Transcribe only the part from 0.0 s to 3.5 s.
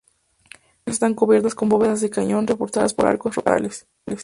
Las naves están cubiertas con bóvedas de cañón reforzadas por arcos